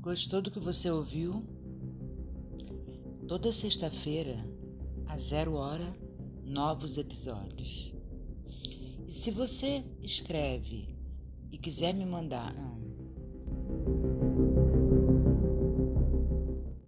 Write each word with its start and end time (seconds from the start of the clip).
Gostou 0.00 0.40
do 0.40 0.50
que 0.50 0.58
você 0.58 0.90
ouviu? 0.90 1.44
Toda 3.28 3.52
sexta-feira, 3.52 4.34
a 5.06 5.18
zero 5.18 5.56
hora, 5.56 5.94
novos 6.42 6.96
episódios. 6.96 7.92
E 9.06 9.12
se 9.12 9.30
você 9.30 9.84
escreve 10.00 10.96
e 11.52 11.58
quiser 11.58 11.92
me 11.92 12.06
mandar. 12.06 12.54
Ah, 12.56 12.79